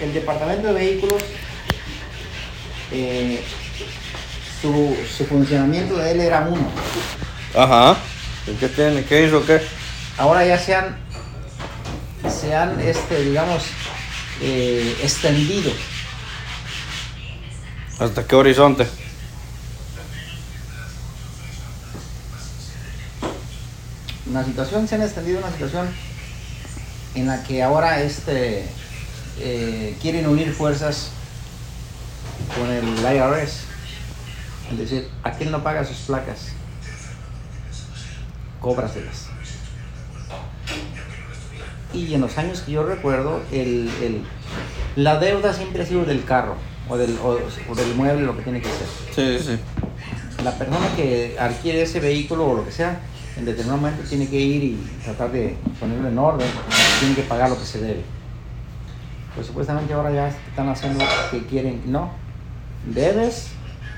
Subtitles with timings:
[0.00, 1.22] el departamento de vehículos,
[2.92, 3.42] eh,
[4.60, 6.70] su, su funcionamiento de él era uno.
[7.54, 7.96] Ajá.
[8.46, 9.04] ¿Y ¿Qué tiene?
[9.04, 9.44] ¿Qué hizo?
[9.44, 9.60] ¿Qué?
[10.16, 10.96] Ahora ya se han,
[12.28, 13.64] se han este, digamos,
[14.40, 15.72] eh, extendido.
[17.98, 18.86] ¿Hasta qué horizonte?
[24.26, 25.88] Una situación, se han extendido una situación
[27.14, 28.66] en la que ahora este,
[29.40, 31.10] eh, quieren unir fuerzas
[32.56, 32.84] con el
[33.16, 33.64] IRS.
[34.72, 36.48] Es decir, aquel no paga sus placas,
[38.60, 39.26] cóbraselas.
[41.92, 44.22] Y en los años que yo recuerdo, el, el-
[44.96, 46.54] la deuda siempre ha sido del carro
[46.88, 49.38] o del, o- o del mueble, lo que tiene que ser.
[49.40, 49.58] Sí, sí.
[50.44, 53.00] La persona que adquiere ese vehículo o lo que sea,
[53.36, 56.48] en determinado momento tiene que ir y tratar de ponerlo en orden,
[57.00, 58.02] tiene que pagar lo que se debe.
[59.34, 62.10] Pues supuestamente ahora ya están haciendo que quieren, no,
[62.86, 63.48] debes,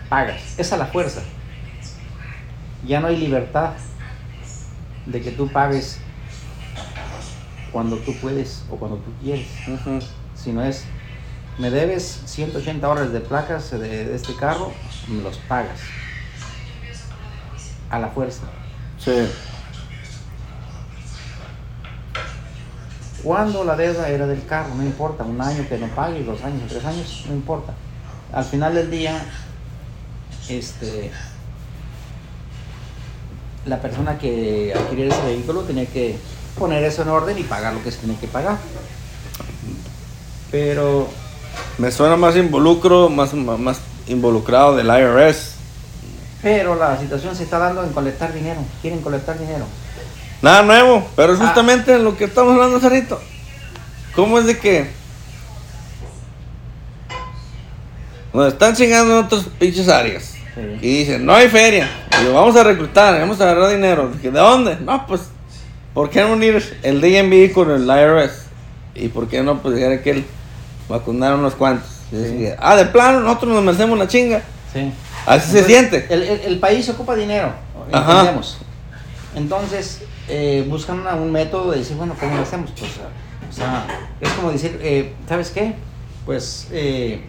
[0.08, 1.22] pagas, esa es la fuerza.
[2.86, 3.70] Ya no hay libertad
[5.06, 5.98] de que tú pagues
[7.72, 10.00] cuando tú puedes o cuando tú quieres, Ujú.
[10.34, 10.84] sino es,
[11.58, 14.72] me debes 180 horas de placas de, de este carro,
[15.08, 15.80] me los pagas
[17.89, 18.42] a la fuerza.
[18.98, 19.28] Sí.
[23.23, 26.62] Cuando la deuda era del carro, no importa, un año que no pague, dos años,
[26.69, 27.73] tres años, no importa.
[28.33, 29.25] Al final del día,
[30.48, 31.11] este,
[33.67, 36.19] la persona que adquiriera ese vehículo tenía que
[36.59, 38.56] poner eso en orden y pagar lo que se tenía que pagar.
[40.51, 41.09] Pero
[41.79, 45.55] Me suena más involucro, más, más involucrado del IRS.
[46.42, 48.61] Pero la situación se está dando en colectar dinero.
[48.81, 49.64] Quieren colectar dinero.
[50.43, 51.37] Nada nuevo, pero Ah.
[51.37, 53.21] justamente lo que estamos hablando hace rato.
[54.15, 54.91] ¿Cómo es de que
[58.33, 60.35] nos están chingando en otras pinches áreas?
[60.55, 60.61] Sí.
[60.83, 61.89] Y dicen, no hay feria.
[62.20, 64.11] Y lo vamos a reclutar, vamos a agarrar dinero.
[64.23, 64.77] ¿de dónde?
[64.77, 65.23] No, pues,
[65.95, 68.42] ¿por qué no unir el DMV con el IRS?
[68.95, 70.25] ¿Y por qué no, pues, dejar que él
[70.89, 71.89] vacunar unos cuantos?
[72.11, 72.47] Sí.
[72.58, 74.42] ah, de plano, nosotros nos merecemos la chinga.
[74.75, 74.92] Sí.
[75.25, 76.07] Así se siente.
[76.11, 77.52] El, el- el país ocupa dinero.
[77.91, 78.35] Ajá.
[79.35, 82.70] Entonces, eh, buscan un método de decir, bueno, ¿cómo lo hacemos?
[82.79, 82.93] Pues,
[83.48, 83.87] o sea,
[84.20, 85.75] es como decir, eh, ¿sabes qué?
[86.27, 87.23] Pues, eh,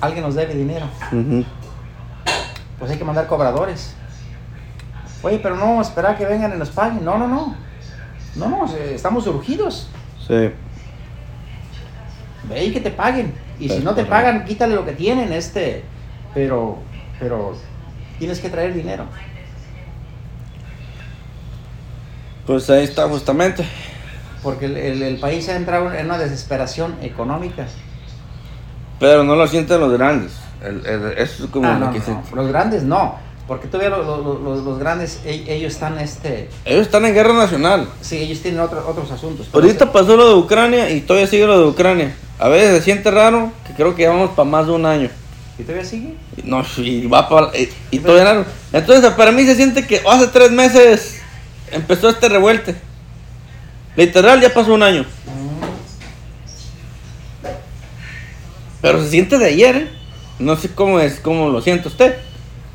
[0.00, 0.86] alguien nos debe dinero.
[2.78, 3.94] Pues hay que mandar cobradores.
[5.22, 7.04] Oye, pero no, esperar que vengan y nos paguen.
[7.04, 7.56] No, no, no.
[8.36, 9.88] No, no, eh, estamos urgidos.
[10.26, 10.50] Sí.
[12.48, 13.34] Ve y que te paguen.
[13.58, 15.82] Y si no te pagan, quítale lo que tienen, este.
[16.34, 16.78] Pero,
[17.18, 17.54] pero
[18.18, 19.06] tienes que traer dinero.
[22.48, 23.62] Pues ahí está justamente.
[24.42, 27.66] Porque el, el- el país ha entrado en una desesperación económica.
[28.98, 30.32] Pero no lo sienten los grandes.
[30.64, 30.84] El-
[31.18, 32.34] eso es como Ah, lo no, que no, se-.
[32.34, 33.16] Los grandes no.
[33.46, 36.48] Porque todavía los, los- los- los grandes, e- ellos están, este.
[36.64, 37.86] Ellos están en guerra nacional.
[38.00, 39.46] Sí, ellos tienen otro- otros asuntos.
[39.52, 42.14] Ahorita pasó lo de Ucrania y todavía sigue lo de Ucrania.
[42.38, 45.10] A veces se siente raro que creo que llevamos para más de un año.
[45.58, 46.14] ¿Y todavía sigue?
[46.44, 47.54] No, y va para.
[47.58, 48.44] Y, y todavía no.
[48.72, 51.17] Entonces, para mí se siente que hace tres meses
[51.72, 52.74] empezó este revuelte.
[53.96, 55.04] Literal, ya pasó un año.
[58.80, 59.88] Pero se siente de ayer, ¿eh?
[60.38, 62.16] No sé cómo es, cómo lo siente usted.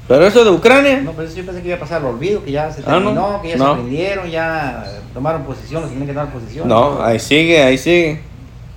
[0.07, 0.99] Pero eso de Ucrania.
[1.01, 2.99] No, pero eso yo pensé que iba a pasar al olvido, que ya se Ah,
[2.99, 3.05] no.
[3.05, 3.75] terminó, que ya No.
[3.75, 6.67] se rindieron, ya tomaron posición, los que tienen que tomar posición.
[6.67, 8.21] No, ahí sigue, ahí sigue.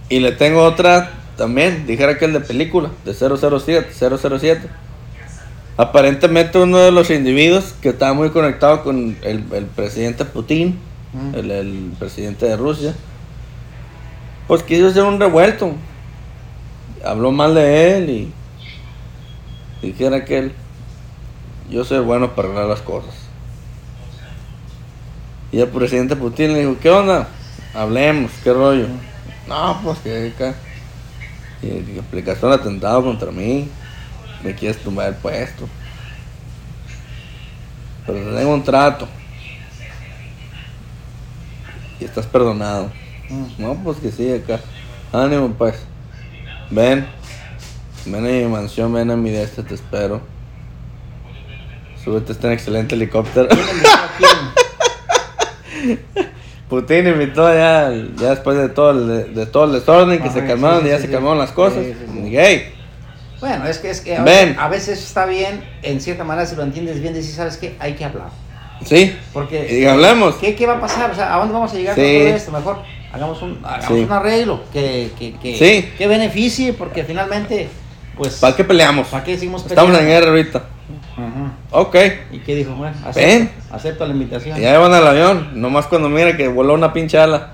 [0.09, 4.69] Y le tengo otra también, dijera que el de película, de 007, 007.
[5.76, 10.78] Aparentemente uno de los individuos que estaba muy conectado con el, el presidente Putin,
[11.16, 11.34] Mm.
[11.34, 12.94] el, el presidente de Rusia,
[14.47, 15.72] pues quiso hacer un revuelto.
[17.04, 18.32] Habló mal de él y
[19.87, 20.53] dijera que él,
[21.70, 23.14] yo soy bueno para arreglar las cosas.
[25.53, 27.28] Y el presidente Putin le dijo, ¿qué onda?
[27.72, 28.87] Hablemos, ¿qué rollo?
[29.48, 30.55] No, pues que acá.
[31.62, 33.69] Y que aplicaste un atentado contra mí.
[34.46, 35.69] Me quieres tumbar el puesto.
[38.06, 39.08] Pero te tengo un trato.
[41.98, 42.93] Y estás perdonado.
[43.28, 43.46] Mm.
[43.58, 44.60] No, pues que sí, acá.
[45.12, 45.75] Ánimo, pues.
[46.70, 47.08] Ven.
[48.04, 50.20] Ven a mi mansión, ven a mi de este, te espero.
[52.04, 53.48] Súbete a este excelente helicóptero.
[56.69, 60.46] Putin invitó ya, ya después de todo el, de todo el desorden, que Ajá, se
[60.46, 61.12] calmaron, sí, ya sí, se sí.
[61.12, 61.84] calmaron las cosas.
[62.14, 62.72] "Hey,
[63.41, 64.49] Bueno, es que, es que a, Ven.
[64.50, 67.77] veces, a veces está bien, en cierta manera, si lo entiendes bien, decir, ¿sabes qué?
[67.79, 68.29] Hay que hablar.
[68.85, 69.79] sí, Porque.
[69.81, 70.37] y hablemos.
[70.37, 71.11] ¿Qué, qué va a pasar?
[71.11, 72.00] O sea, ¿a dónde vamos a llegar Sí.
[72.00, 72.53] con todo esto?
[72.53, 72.79] Mejor
[73.12, 74.05] hagamos un, hagamos Sí.
[74.05, 75.88] un arreglo que, que, que, Sí.
[75.99, 77.69] que beneficie, porque finalmente,
[78.17, 79.09] pues, ¿Para qué peleamos?
[79.09, 80.12] ¿para qué seguimos Estamos en peleando?
[80.27, 80.65] guerra ahorita.
[81.12, 81.53] Ajá.
[81.73, 81.97] Ok.
[82.32, 82.75] ¿Y qué dijo?
[82.75, 83.50] Bueno, Ven.
[83.50, 84.59] acepto, acepto la invitación.
[84.59, 85.61] Y ya van al avión.
[85.61, 87.53] Nomás cuando mira que voló una pinche ala.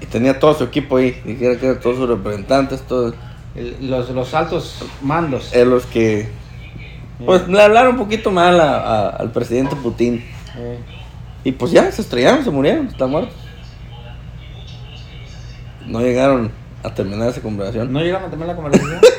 [0.00, 1.20] Y tenía todo su equipo ahí.
[1.24, 3.14] Dijera que eran todos sus representantes, todos.
[3.58, 5.54] El- los, los altos mandos.
[5.54, 6.28] eh, los que.
[7.24, 10.24] Pues le hablaron un poquito mal a- a- al presidente Putin.
[11.44, 13.34] Y pues ya, se estrellaron, se murieron, están muertos.
[15.86, 16.50] No llegaron
[16.82, 17.92] a terminar esa conversación.
[17.92, 19.00] ¿No llegaron a tener la conversación?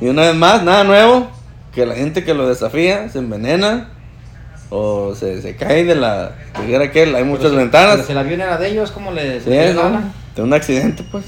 [0.00, 1.28] Y una vez más, nada nuevo,
[1.72, 3.90] que la gente que lo desafía se envenena
[4.68, 6.32] o se, se cae de la...
[6.56, 6.76] Que
[7.14, 7.92] hay muchas Pero si- ventanas.
[7.94, 9.50] pero si el avión era de ellos, ¿cómo le Sí.
[9.50, 11.24] De un accidente, pues.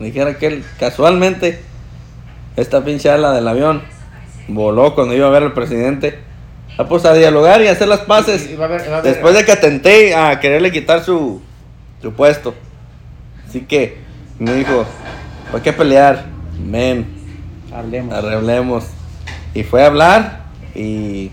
[0.00, 1.60] Dijera que él, casualmente,
[2.56, 3.82] esta pinche ala del avión
[4.48, 6.18] voló cuando iba a ver al presidente.
[6.78, 8.48] Ah, pues a dialogar y hacer las paces.
[8.48, 11.04] Y- y va a haber- va a haber- Después de que atenté a quererle quitar
[11.04, 11.42] su,
[12.00, 12.54] su puesto.
[13.46, 13.98] Así que
[14.38, 14.84] me dijo,
[15.50, 16.24] ¿para qué pelear?
[16.64, 17.06] Men,
[17.74, 18.14] Hablemos.
[18.14, 18.84] arreglemos.
[19.54, 20.44] Y fue a hablar
[20.74, 21.30] y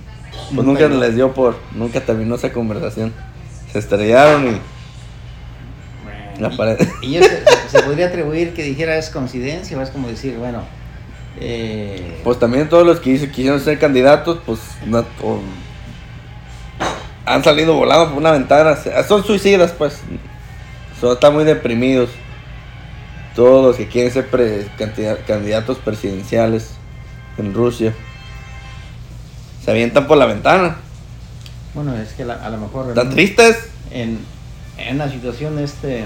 [0.54, 3.14] pues Nunca les dio por, nunca terminó esa conversación.
[3.72, 4.58] Se estrellaron y
[6.40, 6.78] La pared.
[7.02, 7.30] Y, y eso
[7.70, 10.64] se, se podría atribuir que dijera es coincidencia o es como decir, bueno,
[11.40, 15.06] eh, Pues también todos los que quisieron ser candidatos, pues no-
[17.26, 18.78] han salido volando por una ventana.
[19.08, 20.00] Son suicidas, pues.
[21.02, 22.10] Son, están muy deprimidos.
[23.36, 24.68] Todos los que quieren ser pre-
[25.28, 26.72] candidatos presidenciales
[27.38, 27.94] en Rusia.
[29.64, 30.78] Se avientan por la ventana.
[31.74, 33.58] bueno, es que la- a lo mejor Están en, tristes.
[33.92, 34.20] en,
[34.78, 36.06] en una situación este,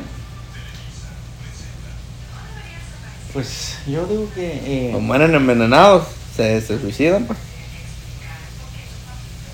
[3.34, 6.08] pues yo digo que eh, O mueren envenenados.
[6.36, 7.38] Se, se suicidan, pues.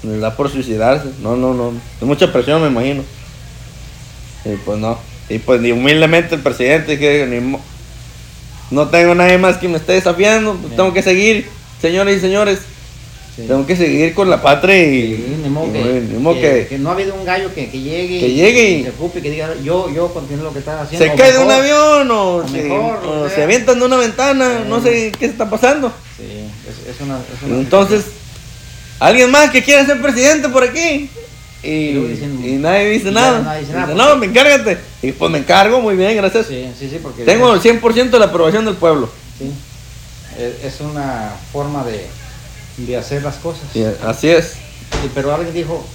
[0.04, 1.10] Les da por suicidarse.
[1.22, 1.74] No, no, no.
[2.00, 3.04] Es mucha presión, me imagino.
[4.46, 4.98] Y pues no.
[5.30, 7.58] Y pues ni humildemente el presidente que ni
[8.70, 10.56] no tengo nadie más que me esté desafiando.
[10.56, 11.50] pues, tengo que seguir,
[11.82, 12.60] señores y señores.
[13.36, 13.44] sí.
[13.48, 15.16] Tengo que seguir con la patria y.
[15.16, 17.80] Sí, modo que, ni modo que- que- que no ha habido un gallo que, que
[17.80, 21.06] llegue Que llegue y- se ocupe que diga yo yo continúo lo que estaba haciendo
[21.06, 24.60] se cae de un avión o, o se, mejor, o se avientan de una ventana.
[24.64, 24.70] Sí.
[24.70, 25.92] No sé qué está pasando.
[26.18, 26.24] Sí,
[26.68, 28.06] es, es una, es una Entonces,
[29.00, 31.10] alguien más que quiera ser presidente por aquí.
[31.64, 33.40] Y, Y nadie dice y nada.
[33.42, 34.78] nadie dice nada, Dice, porque- no, me encárgate.
[35.02, 36.46] Y pues me encargo, muy bien, gracias.
[36.48, 39.10] sí sí sí porque Tengo el 100% de la aprobación del pueblo.
[39.40, 39.52] Sí.
[40.64, 42.06] Es, una forma de,
[42.78, 43.64] de hacer las cosas.
[44.06, 44.54] Así es.
[45.14, 45.86] Pero alguien dijo,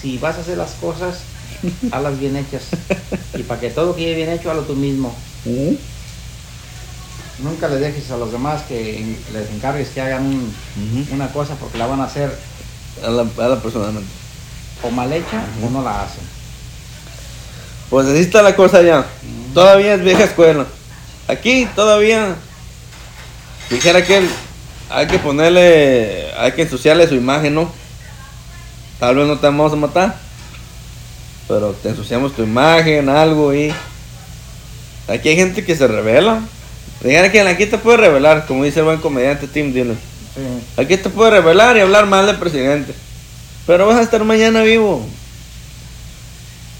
[0.00, 1.18] si vas a hacer las cosas,
[1.92, 2.62] hazlas bien hechas.
[3.38, 5.14] Y para que todo quede bien hecho, hazlo tú mismo.
[7.38, 10.54] Nunca le dejes a los demás que les encargues que hagan un-
[11.10, 12.32] una cosa porque la van a hacer
[13.04, 14.08] A la, a la personalmente.
[14.82, 16.22] o mal hecha o no la hacen.
[17.90, 19.06] Pues así está la cosa ya.
[19.54, 20.66] Todavía es vieja escuela.
[21.28, 22.36] Aquí todavía.
[23.70, 24.22] Dijera que
[24.90, 26.30] hay que ponerle.
[26.38, 27.72] Hay que ensuciarle su imagen, ¿no?
[29.02, 30.14] Tal vez no te vamos a matar.
[31.48, 33.74] Pero te ensuciamos tu imagen, algo y.
[35.08, 36.38] Aquí hay gente que se revela.
[37.02, 39.98] Dijera que aquí te puede revelar, como dice el buen comediante Tim Dillon.
[40.36, 40.80] Sí.
[40.80, 42.94] Aquí te puede revelar y hablar mal del presidente.
[43.66, 45.04] Pero vas a estar mañana vivo.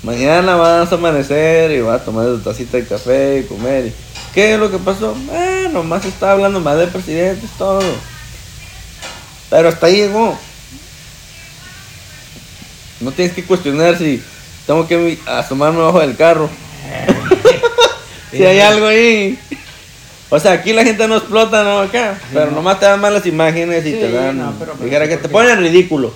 [0.05, 3.87] Mañana vas a amanecer y vas a tomar tu tacita de café y comer.
[3.87, 3.93] y-
[4.33, 5.17] ¿Qué es lo que pasó?
[5.33, 7.83] Eh, nomás está hablando mal del presidente, es todo.
[9.51, 10.39] Pero hasta ahí llegó.
[13.03, 14.23] No tienes que cuestionar si
[14.67, 16.49] tengo que asomarme abajo del carro.
[18.31, 19.39] si hay algo ahí.
[20.31, 22.15] O sea, aquí la gente no explota, no acá.
[22.19, 22.57] Sí, pero no.
[22.57, 24.39] nomás te dan malas imágenes y Sí, te dan.
[24.39, 26.15] no, pero- sí, que te ponen ridículo.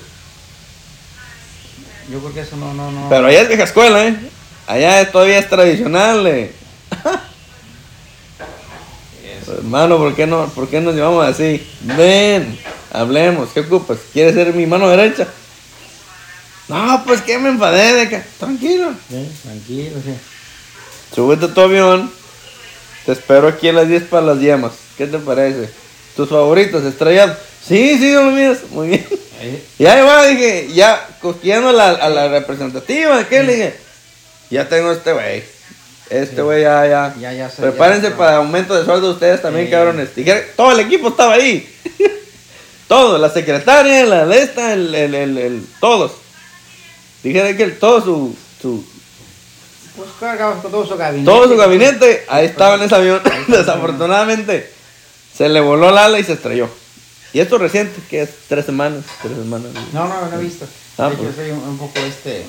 [2.10, 3.08] Yo creo que eso no, no, no.
[3.08, 4.16] Pero allá es vieja escuela, ¿eh?
[4.66, 6.52] Allá todavía es tradicional, ¿eh?
[9.48, 11.64] Hermano, ¿por qué, no, ¿por qué nos llevamos así?
[11.82, 12.58] Ven,
[12.92, 13.98] hablemos, ¿qué ocupas?
[14.12, 15.28] ¿Quieres ser mi mano derecha?
[16.68, 18.24] No, pues que me enfadé de acá.
[18.38, 18.90] Tranquilo.
[19.08, 20.14] sí, tranquilo, sí.
[21.14, 22.10] Súbete a tu avión.
[23.04, 24.72] Te espero aquí a las 10 para las yemas.
[24.98, 25.70] ¿Qué te parece?
[26.16, 27.36] ¿Tus favoritos, estrellados?
[27.64, 28.58] Sí, sí, son los míos.
[28.70, 29.06] Muy bien.
[29.40, 33.76] Eh, Y ahí va, dije, ya cosquillando a la, a la representativa, ¿qué le dije?
[34.50, 35.44] Ya tengo este güey.
[36.10, 36.40] Este Sí.
[36.42, 37.14] güey ya, ya.
[37.20, 38.16] Ya, ya sé, Prepárense ya.
[38.16, 39.70] para aumento de sueldo ustedes también, Sí.
[39.72, 40.14] cabrones.
[40.16, 41.68] Dije, todo el equipo estaba ahí.
[42.88, 46.12] todo, la secretaria, la de esta, el, el, el, el- todos.
[47.26, 48.84] Dije que todo su, su,
[49.96, 51.28] Pues cargamos con todo su gabinete.
[51.28, 53.20] todo su gabinete, ahí estaba en ese avión.
[53.48, 54.70] Desafortunadamente,
[55.36, 56.68] se le voló el ala y se estrelló.
[57.32, 59.72] Y esto reciente, que es tres semanas, tres semanas.
[59.92, 60.66] No, no, no he visto.
[60.98, 61.34] Ah, de hecho, pues.
[61.34, 62.44] soy un, un poco este.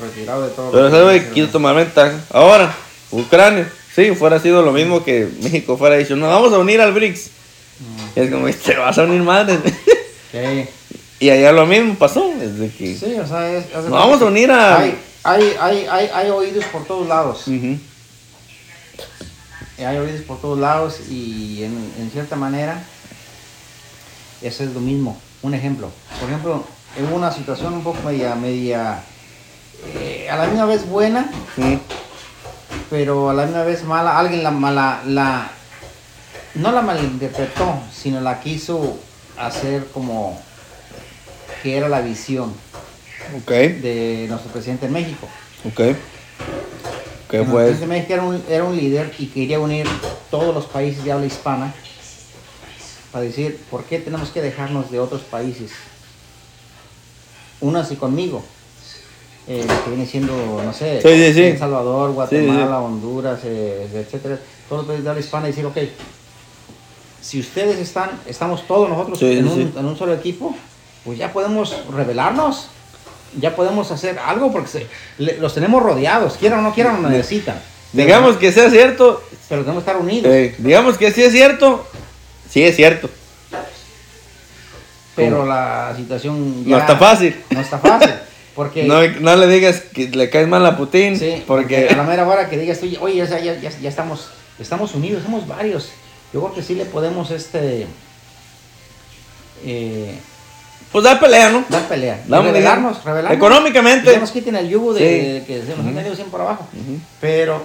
[0.00, 0.70] retirado de todo.
[0.70, 2.20] Pero lo ese que quiso tomar ventaja.
[2.30, 2.72] Ahora,
[3.10, 6.92] Ucrania, sí, fuera sido lo mismo que México fuera dicho, no, vamos a unir al
[6.92, 7.30] BRICS.
[8.14, 9.58] Y es como, te vas a unir madre.
[10.30, 10.68] Sí,
[11.22, 12.96] y allá lo mismo pasó, es de que...
[12.96, 16.64] sí, o sea, es, Nos vamos a unir a- Hay, hay, hay, hay, hay oídos
[16.66, 17.44] por todos lados.
[19.78, 22.82] Hay oídos por todos lados y en, en cierta manera
[24.42, 25.16] eso es lo mismo.
[25.42, 26.64] Un ejemplo, por ejemplo,
[27.00, 29.02] hubo una situación un poco media, media,
[29.96, 31.30] eh, a la misma vez buena,
[32.90, 34.18] pero a la misma vez mala.
[34.18, 35.50] Alguien la mala, la,
[36.54, 38.98] no la malinterpretó, sino la quiso
[39.38, 40.40] hacer como
[41.62, 42.52] que era la visión
[43.38, 45.28] Ok, de nuestro presidente en México.
[45.66, 45.96] ok.
[47.30, 47.64] ¿Qué Nuestro fue?
[47.66, 49.86] presidente de México era un, era un líder y quería unir
[50.30, 51.72] todos los países de habla hispana
[53.10, 55.70] para decir, ¿por qué tenemos que dejarnos de otros países?
[57.60, 58.42] Únanse conmigo.
[59.48, 61.42] Eh, que viene siendo, no sé, Sí, sí, sí.
[61.42, 62.80] El Salvador, Guatemala.
[62.80, 64.38] Honduras, eh, etcétera,
[64.68, 65.76] todos los países de habla hispana y decir, ok,
[67.20, 70.54] si ustedes están, estamos todos nosotros en, un, en un solo equipo,
[71.04, 72.68] pues ya podemos revelarnos,
[73.40, 74.86] ya podemos hacer algo porque se-
[75.18, 77.60] le- los tenemos rodeados, quieran o no quieran, nos necesitan.
[77.92, 80.32] Digamos que sea cierto, Pero tenemos que estar unidos.
[80.32, 81.86] eh, digamos que sí es cierto,
[82.48, 83.10] sí es cierto.
[85.14, 85.48] pero ¿cómo?
[85.48, 87.38] la situación No ya está fácil.
[87.50, 88.14] No está fácil.
[88.54, 91.88] Porque, No, no le digas que le caes mal a Putin, sí, porque...
[91.88, 94.28] a la mera hora que digas, oye, oye, ya, ya, ya, ya estamos,
[94.58, 95.88] estamos unidos, somos varios.
[96.34, 97.86] Yo creo que sí le podemos este
[99.64, 100.18] eh,
[100.92, 101.64] Pues da pelea, ¿no?
[101.70, 102.22] dar pelea.
[102.26, 103.36] Damos, revelarnos, revelarnos.
[103.36, 104.12] Económicamente.
[104.12, 105.04] Que nos quiten el yugo de, Sí.
[105.06, 106.66] de que han tenido siempre por abajo.
[107.20, 107.64] Pero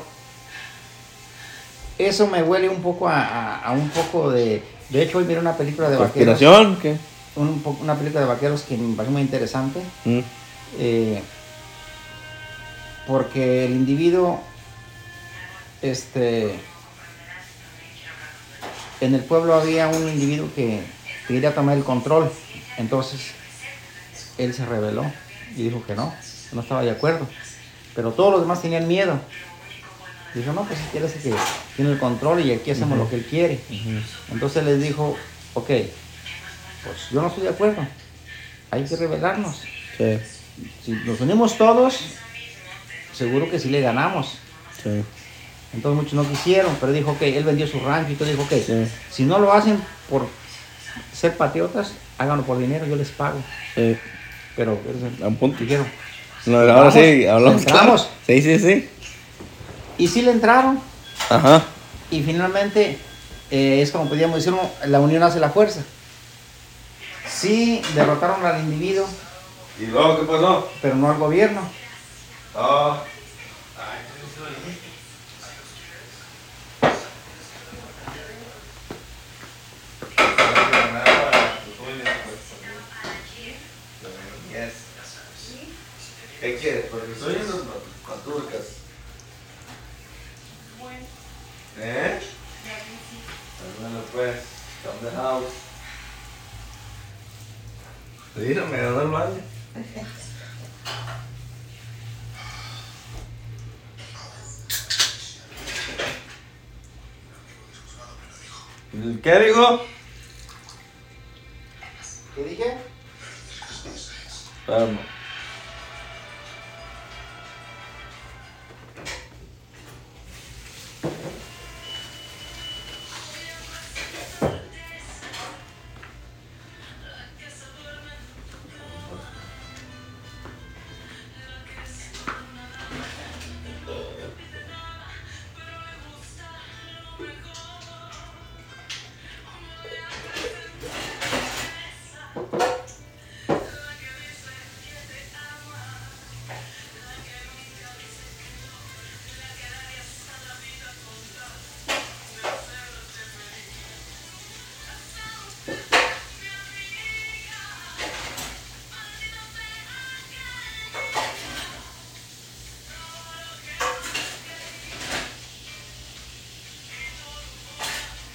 [1.98, 4.64] eso me huele un poco a, a- a un poco de.
[4.90, 6.40] De hecho, hoy miré una película de vaqueros.
[6.82, 6.96] ¿qué?
[7.36, 9.82] un una película de vaqueros que me pareció muy interesante.
[10.06, 10.20] Mm.
[10.80, 11.22] eh,
[13.08, 14.42] porque el individuo.
[15.82, 16.56] Este.
[19.02, 20.82] En el pueblo había un individuo que
[21.28, 22.32] quería tomar el control.
[22.78, 23.20] Entonces,
[24.38, 25.06] él se rebeló
[25.56, 26.14] y dijo que no,
[26.52, 27.28] no estaba de acuerdo.
[27.96, 29.20] Pero todos los demás tenían miedo.
[30.34, 31.34] Dijo, no, pues si quieres que
[31.76, 33.60] tiene el control y aquí hacemos lo que él quiere.
[34.32, 35.18] Entonces les dijo,
[35.56, 37.86] ok, pues yo no estoy de acuerdo.
[38.70, 39.62] Hay que rebelarnos.
[39.98, 40.20] Sí,
[40.86, 42.00] Si nos unimos todos,
[43.14, 44.38] seguro que sí le ganamos.
[44.84, 45.04] sí,
[45.74, 48.62] Entonces muchos no quisieron, pero dijo que él vendió su rancho y todo dijo que
[48.62, 48.88] Sí.
[49.12, 50.28] si no lo hacen por
[51.14, 53.40] ser patriotas, háganlo por dinero, yo les pago.
[53.76, 53.98] sí.
[54.56, 54.80] Pero
[55.24, 55.60] A un punto.
[55.60, 55.86] dijeron.
[56.48, 58.02] No, ahora sí, hablamos Entramos.
[58.04, 58.12] claro.
[58.26, 58.90] Sí, sí, sí.
[60.00, 60.80] Y sí le entraron.
[61.30, 61.64] Ajá.
[62.10, 62.98] Y finalmente
[63.52, 65.82] eh, es como podríamos decir, la unión hace la fuerza.
[67.30, 69.06] Sí derrotaron al individuo,
[69.80, 70.72] ¿Y luego qué pasó?
[70.82, 71.62] pero no al gobierno.
[72.56, 73.04] Ah.
[86.40, 86.86] ¿Qué quieres?
[86.92, 87.62] Porque soy en los
[88.08, 88.62] paturcas.
[91.80, 92.20] ¿Eh?
[93.80, 94.36] Bueno, pues,
[94.84, 95.54] come the house.
[98.36, 99.42] Dígame, ¿dónde el baño?
[109.24, 109.82] ¿Qué dijo?
[112.36, 112.78] ¿Qué dije?
[114.68, 115.17] Vamos.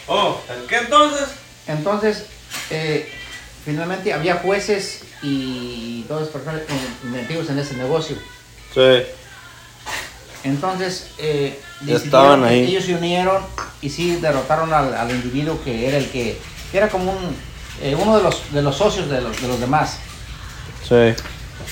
[0.07, 1.29] Oh, ¿en qué entonces?
[1.67, 2.27] Entonces,
[2.71, 3.11] eh,
[3.65, 6.67] finalmente había jueces y todas personas eh,
[7.05, 8.17] metidos en ese negocio.
[8.75, 9.03] Sí.
[10.45, 12.63] Entonces, eh, estaban ahí.
[12.65, 13.45] ellos se unieron
[13.81, 16.39] y sí derrotaron al, al individuo que era el que,
[16.73, 17.37] que era como un,
[17.81, 19.99] eh, uno de los, de los socios de los, de los demás.
[20.89, 21.15] Sí.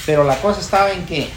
[0.07, 1.29] Pero la cosa estaba en que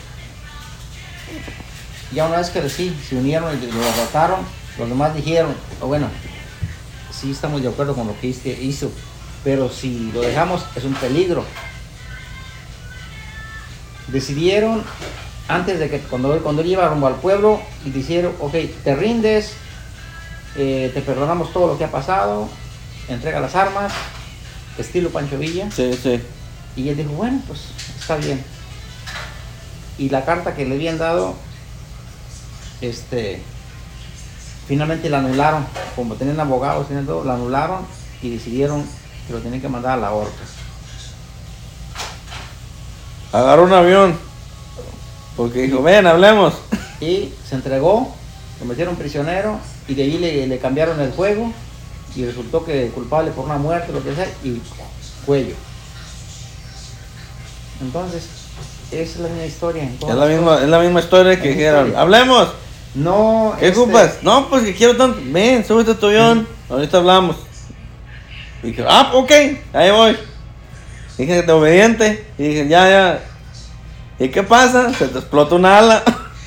[2.14, 4.42] Ya una vez que sí, se unieron y lo derrotaron,
[4.78, 6.08] los demás dijeron, "Oh, bueno,
[7.24, 8.92] sí estamos de acuerdo con lo que hizo,
[9.46, 11.46] pero si lo dejamos es un peligro.
[14.10, 14.84] Decidieron,
[15.48, 19.54] antes de que cuando, cuando él iba rumbo al pueblo, y dijeron, ok, te rindes,
[20.58, 22.50] eh, te perdonamos todo lo que ha pasado,
[23.08, 23.94] entrega las armas,
[24.78, 25.72] estilo Pancho Villa.
[25.72, 26.20] Sí, sí.
[26.76, 27.62] Y él dijo, bueno, pues
[27.98, 28.44] está bien.
[29.98, 31.36] Y la carta que le habían dado,
[32.82, 33.42] este,
[34.68, 35.66] finalmente la anularon.
[35.96, 37.86] Como tenían abogados, tenían todo, la anularon
[38.22, 38.84] y decidieron
[39.28, 40.44] que lo tenían que mandar a la horca.
[43.32, 44.18] Agarró un avión.
[45.36, 46.54] Porque dijo, ven, hablemos.
[47.00, 48.14] Y se entregó,
[48.60, 51.52] lo metieron prisionero y de ahí le, le cambiaron el juego
[52.16, 54.62] y resultó que culpable por una muerte, lo que sea, y
[55.26, 55.56] cuello.
[57.82, 58.24] Entonces,
[58.92, 59.84] esa es la misma historia.
[59.84, 61.96] Es la misma, es la misma historia que dijeron.
[61.96, 62.50] Hablemos.
[62.96, 64.20] No, ¿Qué este, ocupas?
[64.22, 65.20] No, pues que quiero tanto.
[65.26, 66.48] Ven, súbete a tu avión.
[66.70, 67.38] Ahorita hablamos.
[68.62, 69.32] Y dije, ah, ok,
[69.74, 70.18] ahí voy.
[71.18, 72.26] Dije, de obediente.
[72.38, 73.20] Y dije, ya, ya.
[74.20, 74.94] ¿Y qué pasa?
[74.94, 76.04] Se te explota una ala.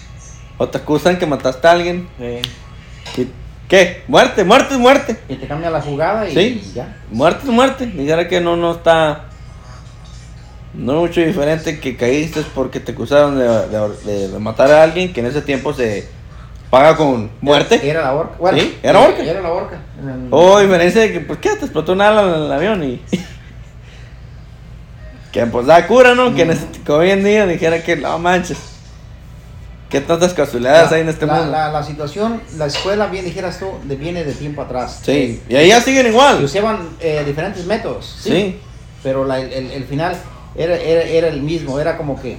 [0.59, 2.09] o te acusan que mataste a alguien.
[2.19, 3.23] Sí.
[3.23, 3.29] ¿Y
[3.69, 4.05] qué?
[4.07, 5.19] Muerte, muerte muerte.
[5.29, 6.73] Y te cambia la jugada y Sí.
[6.75, 6.97] ya.
[7.11, 7.87] Muerte muerte.
[7.87, 9.25] Dijera que no, no está.
[10.75, 13.49] No es mucho diferente que caíste porque te acusaron de,
[14.05, 16.07] de- de matar a alguien que en ese tiempo se
[16.77, 17.81] paga con muerte.
[17.89, 18.37] Era la horca.
[18.39, 19.23] Bueno, Sí, era horca.
[19.23, 19.77] Era la horca.
[19.99, 21.51] En- Oh, diferencia de que, pues, ¿qué?
[21.57, 23.01] Te explotó un ala en el avión y.
[25.33, 26.35] que pues da cura, ¿no?
[26.35, 28.59] Que en este, que hoy en día dijera que no manches.
[29.91, 31.51] ¿Qué tantas casualidades hay en este la, mundo?
[31.53, 35.01] La, la situación, la escuela, bien dijeras tú, de, viene de tiempo atrás.
[35.05, 36.43] Sí, y ahí ya siguen Y igual.
[36.43, 38.17] usaban eh, diferentes métodos.
[38.21, 38.31] Sí.
[38.31, 38.59] Sí.
[39.05, 40.17] Pero la- el, el- el final
[40.57, 41.79] era, era, era el mismo.
[41.79, 42.39] Era como que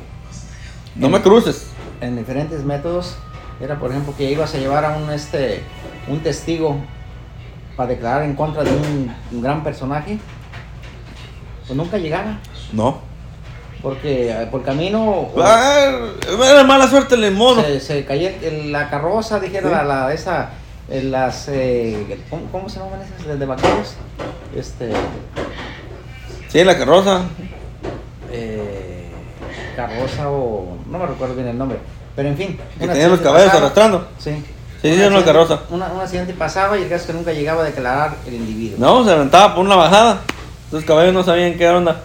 [0.96, 1.68] No me cruces.
[2.02, 3.16] en diferentes métodos.
[3.60, 5.62] Era, por ejemplo, que ibas a llevar a un, este,
[6.08, 6.78] un testigo
[7.76, 10.20] para declarar en contra de un, un gran personaje.
[11.66, 12.38] Pues nunca llegaba.
[12.72, 13.00] No.
[13.82, 15.28] Porque eh, por camino.
[15.38, 15.90] Ah,
[16.50, 17.62] era mala suerte el mono.
[17.80, 19.76] se, el- la carroza, dijera Sí.
[19.76, 20.50] la, la- esa,
[20.90, 23.96] eh, las, eh, ¿cómo, cómo se llaman esas de, de vaqueros?
[24.56, 24.92] Este,
[26.48, 27.24] Sí, la carroza.
[28.32, 29.10] eh,
[29.76, 31.78] carroza o, no me recuerdo bien el nombre,
[32.18, 32.60] pero en fin.
[32.78, 34.08] Que un tenía los pasaba, arrastrando.
[34.20, 34.32] Sí.
[34.82, 35.60] Sí, Un sí, una accidente- carroza.
[35.70, 38.78] una- un accidente pasaba y el caso es que nunca llegaba a declarar el individuo.
[38.80, 40.20] No, se aventaba por una bajada.
[40.72, 42.02] Los caballos no sabían qué onda.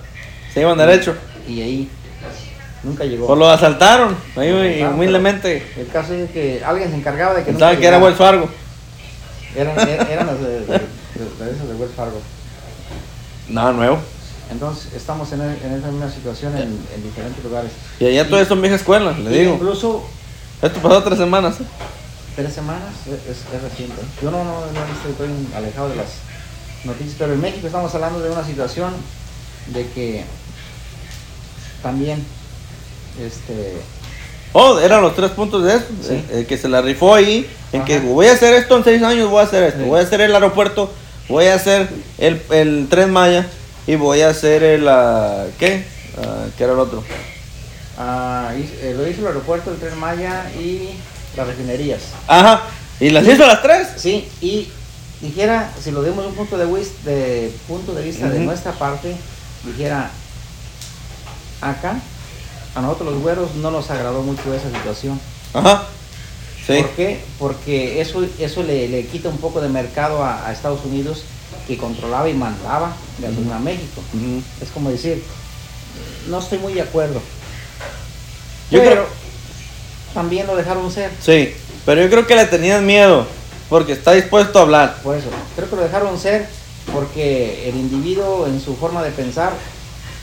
[0.55, 1.17] Se iban derecho.
[1.49, 1.89] Y ahí
[2.85, 3.27] nunca llegó.
[3.27, 4.17] Pues lo asaltaron.
[4.37, 5.67] Ahí asaltaron, humildemente.
[5.77, 7.99] El caso es que alguien se encargaba de que Pensaban que era.
[7.99, 8.49] Wells Fargo.
[9.57, 12.21] Eran, eran, eran las de, de, de- de de Wells Fargo.
[13.49, 13.99] Nada nuevo.
[14.53, 16.63] Entonces, estamos en, e- en esa misma situación en,
[16.95, 17.73] en diferentes lugares.
[17.99, 19.55] Y allá todo eso en vieja escuela, le digo.
[19.55, 20.05] Incluso
[20.61, 21.61] Esto pasó tres semanas.
[21.61, 21.65] ¿eh?
[22.37, 24.01] tres semanas es, es- reciente.
[24.23, 26.07] Yo no, no, no estoy, alejado de las
[26.85, 28.93] noticias, pero en México estamos hablando de una situación
[29.69, 30.25] de que
[31.83, 32.25] también,
[33.21, 33.77] este,
[34.55, 35.87] Oh, eran los tres puntos de eso.
[36.07, 36.23] Sí.
[36.31, 37.49] El, el que se la rifó ahí.
[37.73, 39.81] En que voy a hacer esto en seis años, voy a hacer esto.
[39.81, 39.87] Sí.
[39.89, 40.91] Voy a hacer el aeropuerto,
[41.29, 41.89] voy a hacer
[42.19, 43.47] el, el tren Maya
[43.87, 44.89] y voy a hacer el.
[44.89, 45.85] ah, ¿Qué?
[46.19, 47.03] Ah, ¿Qué era el otro?
[47.99, 50.91] ah, eh, lo hizo el aeropuerto, el Tren Maya y
[51.37, 52.01] las refinerías.
[52.27, 52.63] Ajá.
[53.01, 53.89] Y las hizo las tres.
[53.97, 54.69] Sí, y
[55.21, 59.15] dijera, si lo de un punto de, wis- de punto de vista de nuestra parte,
[59.65, 60.11] dijera,
[61.61, 61.97] acá,
[62.75, 65.21] a nosotros los güeros no nos agradó mucho esa situación.
[65.53, 65.85] Ajá.
[66.67, 66.75] Sí.
[66.81, 67.21] ¿Por qué?
[67.39, 71.25] Porque eso, eso le, le quita un poco de mercado a, a Estados Unidos
[71.67, 74.03] que controlaba y mandaba gasolina a México.
[74.61, 75.23] Es como decir,
[76.29, 77.21] no estoy muy de acuerdo.
[78.71, 79.07] Yo pero creo-
[80.15, 81.11] también lo dejaron ser.
[81.21, 81.55] Sí.
[81.85, 83.27] Pero yo creo que le tenían miedo.
[83.69, 84.99] Porque está dispuesto a hablar.
[85.03, 86.47] Por eso, creo que lo dejaron ser
[86.93, 89.53] porque el individuo en su forma de pensar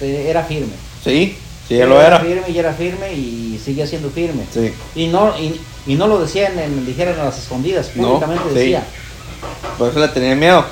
[0.02, 0.73] eh, era firme.
[1.04, 1.36] Sí.
[1.67, 2.19] Sí, ya lo era.
[2.19, 4.43] firme y era firme y sigue siendo firme.
[4.54, 4.73] Sí.
[4.95, 8.56] Y no, y, y no lo decían en, dijeran en las escondidas, No, públicamente sí.
[8.56, 8.84] decía,
[9.78, 10.65] Por eso le tenían miedo.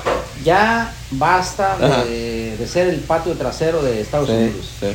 [0.44, 4.66] Ya basta de, de ser el patio trasero de Estados Sí, Unidos.
[4.80, 4.86] sí.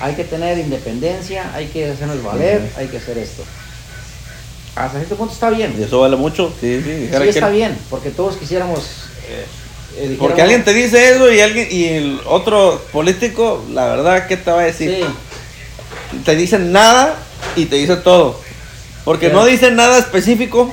[0.00, 2.80] Hay que tener independencia, hay que hacernos valer, Ujú.
[2.80, 3.42] hay que hacer esto.
[4.76, 5.74] Hasta cierto punto está bien.
[5.78, 6.52] Y eso vale mucho.
[6.60, 7.08] Sí, sí.
[7.12, 8.78] Sí que- está bien, porque todos quisiéramos...
[9.28, 9.44] eh,
[9.96, 14.36] eh, Porque alguien te dice eso y alguien y el otro político, la verdad, ¿qué
[14.36, 15.04] te va a decir?
[15.04, 17.16] Sí, Te dicen nada
[17.56, 18.40] y te dice todo.
[19.04, 20.72] Porque no dicen nada específico.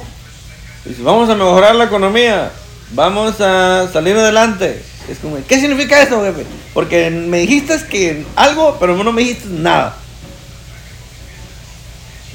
[0.84, 2.52] Dice, vamos a mejorar la economía.
[2.92, 4.82] Vamos a salir adelante.
[5.10, 6.46] Es como, ¿qué significa eso, jefe?
[6.74, 9.96] Porque me dijiste que algo, pero no me dijiste nada.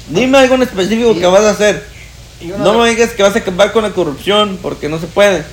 [0.09, 1.85] Dime algo en específico que vas a hacer.
[2.59, 5.43] No me digas que vas a acabar con la corrupción porque no se puede.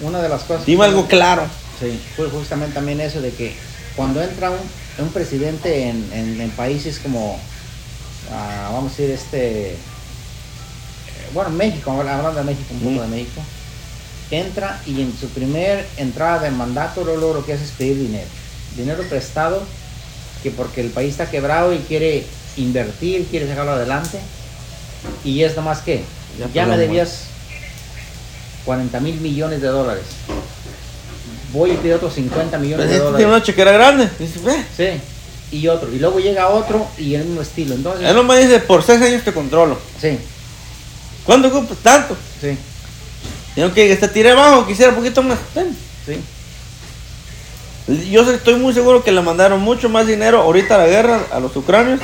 [0.00, 0.66] una de las cosas.
[0.66, 1.42] Dime algo claro.
[1.80, 3.54] Sí, fue justamente también eso de que
[3.94, 4.58] cuando entra un,
[4.98, 7.38] un presidente en, en- en países como,
[8.32, 9.76] ah, vamos a decir, este, eh,
[11.34, 13.42] bueno, México, hablando de México, un poco de México,
[14.30, 18.26] entra y en su primer entrada de mandato luego lo que hace es pedir dinero,
[18.76, 19.62] dinero prestado,
[20.42, 22.24] que porque el país está quebrado y quiere
[22.56, 24.18] invertir, quiere sacarlo adelante,
[25.24, 26.02] y es nomás que,
[26.38, 27.24] Ya ya, me debías
[28.64, 30.04] 40 mil millones de dólares.
[31.52, 33.16] Voy y pido otros 50 millones Pues de este dólares.
[33.18, 34.08] tiene una chequera grande.
[34.76, 35.00] Sí,
[35.52, 35.92] y otro.
[35.92, 37.74] Y luego llega otro y el mismo estilo.
[37.74, 39.78] Entonces, Él nomás dice, por seis años te controlo.
[40.00, 40.18] sí,
[41.24, 41.78] ¿Cuánto ocupas?
[41.78, 42.16] Tanto.
[42.40, 42.56] sí,
[43.56, 45.38] Y aunque te tiré abajo, quisiera un poquito más.
[46.04, 46.20] Sí.
[48.10, 51.40] Yo estoy muy seguro que le mandaron mucho más dinero ahorita a la guerra a
[51.40, 52.00] los ucranios.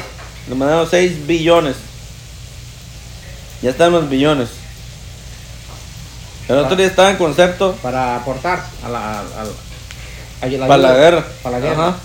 [0.49, 1.77] Le mandaron 6 billones.
[3.61, 4.49] Ya están los billones.
[6.49, 9.45] El otro día estaba en concepto Para aportar a la, a
[10.45, 11.27] la para la guerra.
[11.43, 11.89] Para la guerra.
[11.89, 11.97] Ajá.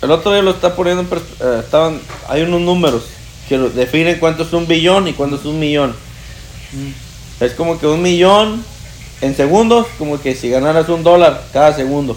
[0.00, 3.04] El otro día lo está poniendo eh, estaban Hay unos números
[3.48, 5.94] que definen cuánto es un billón y cuánto es un millón.
[6.72, 6.90] Mm.
[7.40, 8.64] Es como que un millón
[9.20, 12.16] en segundos, como que si ganaras un dólar cada segundo.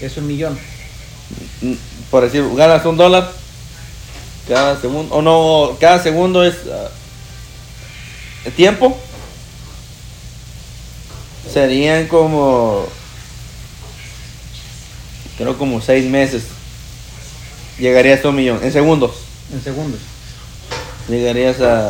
[0.00, 0.58] Es un millón.
[1.60, 1.74] Mm,
[2.10, 3.32] por decir, ganas un dólar
[4.48, 6.90] cada segundo, o no, cada segundo es ah,
[8.56, 8.98] tiempo.
[11.52, 12.86] Serían como,
[15.38, 16.44] creo como seis meses.
[17.78, 19.12] Llegarías a un millón, en segundos.
[19.52, 20.00] En segundos.
[21.10, 21.88] Llegarías a,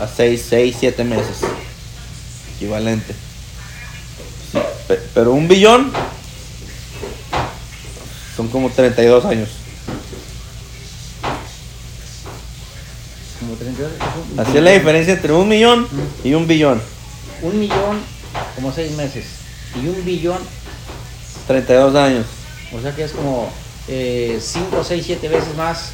[0.00, 1.38] a, a seis, seis, siete meses.
[2.56, 3.14] Equivalente.
[4.52, 4.58] Sí,
[5.14, 5.90] pero un billón
[8.36, 9.48] son como 32 años.
[13.40, 13.92] Como 32.
[13.92, 15.86] es un- Así es la diferencia entre un millón
[16.24, 16.82] y un billón.
[17.42, 18.00] Un millón,
[18.56, 19.24] como seis meses.
[19.80, 20.38] Y un billón,
[21.46, 22.26] 32 años.
[22.76, 23.50] o sea que es como
[23.86, 25.90] 5, 6, 7 veces más.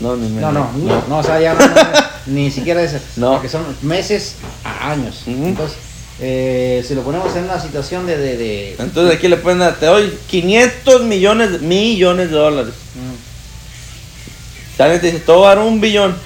[0.00, 1.60] No, ni No, no, no, no, o sea, ya no,
[2.26, 2.98] ni siquiera eso.
[3.16, 3.32] No.
[3.32, 4.34] Porque son meses
[4.64, 5.22] a años.
[5.26, 5.76] Entonces,
[6.20, 8.16] eh, si lo ponemos en una situación de.
[8.16, 12.74] de, de- Entonces aquí le pueden dar, te doy 500 millones, millones de dólares.
[14.76, 16.16] Sale y te dice, te voy a dar un billón.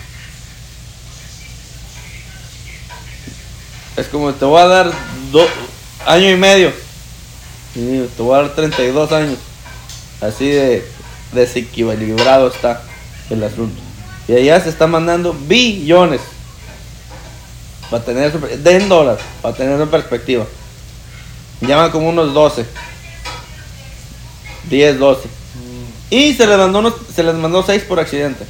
[3.96, 4.92] Es como, te voy a dar
[5.30, 5.46] do-
[6.06, 6.72] año y medio.
[7.74, 9.38] Y te voy a dar 32 años.
[10.20, 10.87] Así de
[11.32, 12.82] desequilibrado está
[13.30, 13.80] el asunto.
[14.28, 16.20] Y allá se está mandando billones.
[17.90, 20.46] Para tener eso, de en dólares, para tener en perspectiva.
[21.61, 22.64] Llaman como unos 12.
[24.70, 25.28] 10, 12.
[26.11, 28.44] Y se les mandó unos, se les mandó 6 por accidente.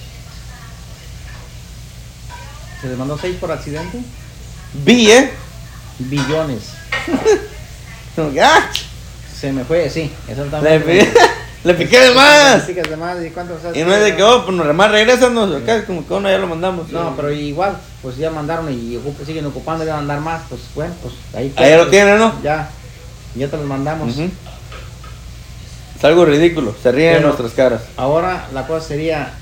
[2.81, 3.99] ¿Se les mandó 6 por accidente?
[4.85, 5.33] Vi, ¿eh?
[5.99, 6.63] Billones.
[9.41, 11.13] Se me fue, sí, exactamente.
[11.65, 12.67] Le piqué de más.
[12.67, 14.91] Le picas de más, ¿y cuánto estás Y no es de que, oh, pues nomás
[14.91, 16.91] regresanos acá, como que uno ya lo mandamos.
[16.91, 20.61] No, pero igual, pues ya mandaron y siguen ocupando y van a mandar más, pues
[20.75, 22.35] bueno, pues ahí Ahí lo pues, tienen, ¿no?
[22.43, 22.69] Ya,
[23.37, 24.17] ya te los mandamos.
[26.03, 27.83] Es algo ridículo, se ríen en nuestras caras.
[27.97, 29.33] Ahora la cosa sería,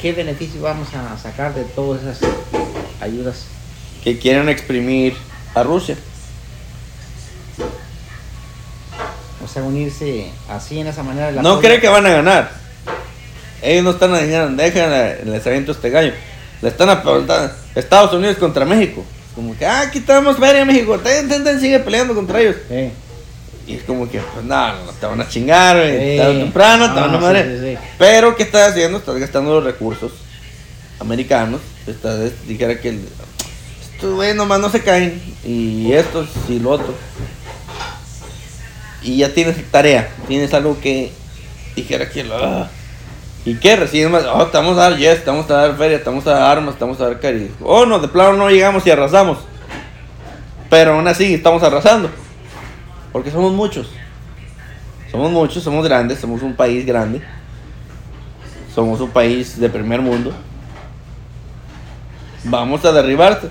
[0.00, 2.28] ¿qué beneficio vamos a sacar de todas esas
[3.00, 3.44] ayudas?
[4.02, 5.14] Que quieren exprimir
[5.54, 5.96] a Rusia.
[9.43, 11.30] O sea, unirse así en esa manera.
[11.42, 12.50] No cree que van a ganar.
[13.62, 14.90] Ellos no están ganando, dejan
[15.30, 16.12] les aviento este gallo.
[16.60, 19.04] Le están apuntando Estados Unidos contra México.
[19.34, 22.56] Como que, ah, aquí estamos feria México, ten, ten, ten, sigue peleando contra ellos.
[22.70, 22.92] Eh,
[23.66, 25.76] Y es como que, pues no, no te van a chingar.
[25.76, 26.16] Sí.
[26.18, 27.58] Tarde o temprano, te van a sí, madre.
[27.58, 27.78] sí, sí.
[27.98, 28.98] Pero, ¿qué estás haciendo?
[28.98, 30.12] Estás gastando los recursos
[31.00, 31.60] americanos.
[31.86, 33.08] Estás, dijera que el-
[33.94, 35.20] estos güey nomás no se caen.
[35.44, 36.94] Y estos y lo otro.
[39.04, 40.08] Y ya tienes tarea.
[40.26, 41.12] Tienes algo que
[41.76, 42.26] dijera que.
[43.44, 43.76] ¿Y qué?
[43.76, 44.24] Recibes más.
[44.24, 46.74] Oh, te a dar yes, te vamos a dar feria, te vamos a dar armas,
[46.76, 47.50] te vamos a dar cari.
[47.62, 49.38] Oh, no, de plano no llegamos y arrasamos.
[50.70, 52.10] Pero aún así estamos arrasando.
[53.12, 53.90] Porque somos muchos.
[55.10, 57.22] Somos muchos, somos grandes, somos un país grande.
[58.74, 60.32] Somos un país de primer mundo.
[62.44, 63.48] Vamos a derribarte.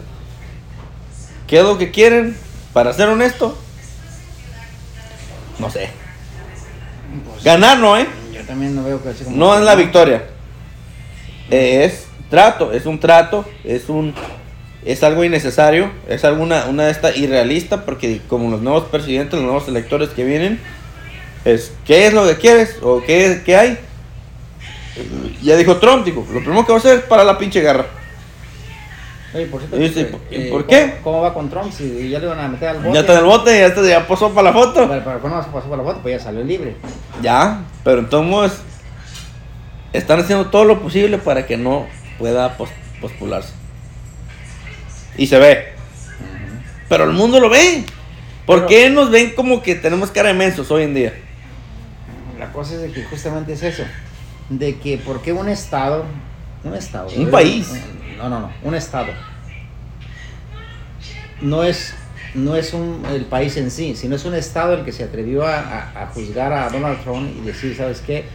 [1.48, 2.36] ¿Qué es lo que quieren?
[2.74, 3.56] Para ser honesto,
[5.60, 5.90] no sé.
[7.26, 8.08] pues, Ganar no, ¿eh?
[8.34, 9.38] yo también no veo que así como.
[9.38, 10.24] No es la victoria.
[11.50, 14.14] Es trato, es un trato, es un
[14.86, 19.44] es algo innecesario, es alguna una de estas irrealista porque como los nuevos presidentes, los
[19.44, 20.60] nuevos electores que vienen
[21.46, 23.78] es ¿qué es lo que quieres o qué qué hay?
[25.42, 27.88] Ya dijo Trump, dijo, lo primero que va a hacer es para la pinche guerra.
[29.34, 30.94] Oye, por cierto, Y dice, eh, ¿y por ¿cómo- qué?
[31.04, 31.72] ¿Cómo va con Trump?
[31.72, 32.94] Si ya le van a meter al bote.
[32.94, 34.88] Ya está en el bote, ya, está, ya pasó para la foto.
[34.88, 36.00] Pero, pero ¿cómo se pasó por la bote?
[36.04, 36.76] Pues ya salió libre.
[37.22, 38.60] Ya, pero entonces
[39.92, 41.88] están haciendo todo lo posible para que no
[42.20, 42.70] pueda pos-
[43.02, 43.54] postularse.
[45.18, 45.74] Y se ve.
[46.90, 47.84] Pero el mundo lo ve.
[48.46, 51.14] ¿Por Pero- qué nos ven como que tenemos cara de mensos hoy en día?
[52.40, 53.84] La cosa es de que justamente es eso.
[54.50, 56.04] De que por qué un estado,
[56.64, 57.10] un estado.
[57.16, 57.72] Un país.
[58.18, 59.12] No, no, no, un estado.
[61.42, 61.94] No es,
[62.36, 65.46] no es un, el país en sí, sino es un estado el que se atrevió
[65.46, 68.26] a, a- a juzgar a Donald Trump y decir, ¿sabes qué?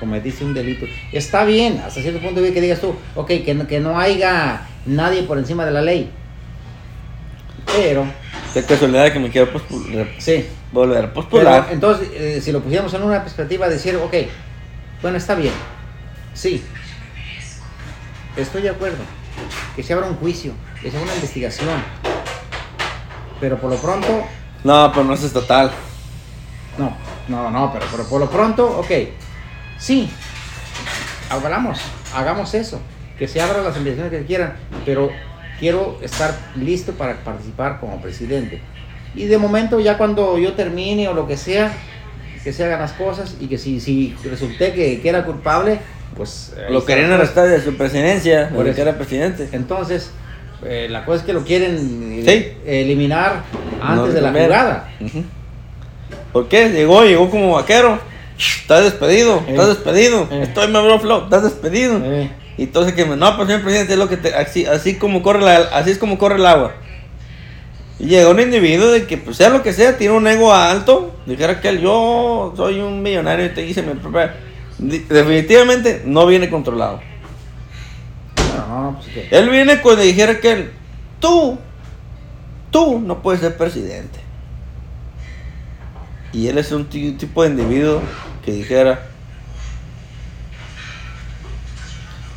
[0.00, 0.86] Cometiste un delito.
[1.12, 4.62] Está bien, hasta cierto punto bien que digas tú, ok, que no, que no haya
[4.84, 6.10] nadie por encima de la ley.
[7.66, 8.06] Pero,
[8.66, 11.68] casualidad que me quiero postular, sí, volver a Pero, postular.
[11.70, 14.14] entonces, eh, si lo pusiéramos en una perspectiva, decir, ok,
[15.02, 15.52] bueno, está bien,
[16.32, 16.62] sí,
[18.36, 18.98] estoy de acuerdo,
[19.74, 21.82] que se abra un juicio, que se haga una investigación,
[23.40, 24.24] pero por lo pronto,
[24.64, 25.70] No, pero no es estatal.
[26.78, 26.96] no,
[27.28, 28.90] no, no, pero, pero por lo pronto, ok,
[29.78, 30.10] sí,
[31.30, 31.78] hablamos,
[32.14, 32.80] hagamos eso,
[33.18, 35.10] que se abran las investigaciones que quieran, pero
[35.58, 38.60] quiero estar listo para participar como presidente.
[39.14, 41.72] Y de momento, ya cuando yo termine o lo que sea,
[42.44, 45.80] que se hagan las cosas y que si, si resulté que, que era culpable,
[46.16, 46.54] pues...
[46.70, 48.76] Lo querían arrestar de su presidencia, Por de eso.
[48.76, 49.48] que era presidente.
[49.52, 50.10] Entonces,
[50.64, 52.52] eh, la cosa es que lo quieren Sí.
[52.66, 53.42] eliminar
[53.80, 54.52] antes No, de la primero.
[54.54, 54.88] jugada.
[56.32, 56.68] ¿Por qué?
[56.70, 57.98] Llegó, llegó como vaquero.
[58.38, 59.50] Estás despedido, Eh.
[59.52, 60.28] estás despedido.
[60.30, 60.42] Eh.
[60.42, 61.98] Estoy me bro flow, estás despedido.
[62.04, 64.94] Eh, Y entonces que me, no, pues señor presidente, es lo que te, así, así
[64.96, 66.72] como corre la, así es como corre el agua.
[67.98, 71.14] Y llega un individuo de que, pues sea lo que sea, tiene un ego alto.
[71.26, 74.34] Dijera que él, yo soy un millonario y te hice mi propia.
[74.78, 77.00] Definitivamente no viene controlado.
[78.68, 79.36] no, pues que...
[79.36, 80.70] Él viene cuando dijera que él,
[81.20, 81.58] tú,
[82.70, 84.20] tú no puedes ser presidente.
[86.32, 88.02] Y él es un ti- tipo de individuo
[88.44, 89.06] que dijera,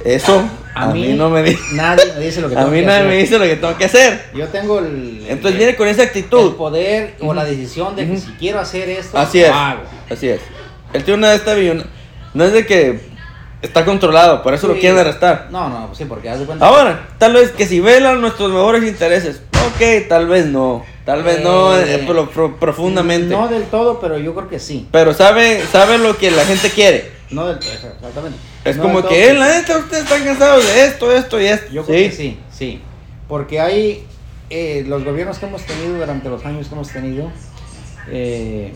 [0.06, 0.41] eso
[0.75, 2.99] a, mí, no me dice, Nadie me dice lo que a tengo mí que nadie
[2.99, 3.10] hacer.
[3.10, 4.25] me dice lo que tengo que hacer.
[4.34, 6.56] Yo tengo el, Entonces el- viene con esa el actitud.
[6.56, 8.21] poder o la decisión de que Ujú.
[8.21, 9.82] si quiero hacer esto, Así lo es, hago.
[10.10, 10.39] así es.
[10.93, 11.86] Él tiene una de estas billones-
[12.34, 13.00] no es de que
[13.62, 14.80] está controlado, por eso lo Sí.
[14.82, 15.48] quieren arrestar.
[15.52, 16.65] No, no, sí, porque haz de cuenta.
[16.65, 21.44] Ahora, tal vez que si velan nuestros mejores intereses, ok, tal vez no, tal vez
[21.44, 23.34] no, Eh, eh, pro- pro- profundamente.
[23.36, 24.88] No del todo, pero yo creo que sí.
[24.92, 27.12] Pero sabe, sabe lo que la gente quiere.
[27.32, 28.38] No del todo, exactamente.
[28.65, 31.72] Es No como que, eh, la neta, ustedes están cansados de esto, esto y esto.
[31.72, 32.82] Yo creo que sí, sí.
[33.28, 34.06] Porque hay
[34.50, 37.30] eh, los gobiernos que hemos tenido durante los años que hemos tenido,
[38.10, 38.74] eh,